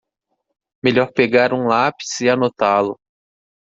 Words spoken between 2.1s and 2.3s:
e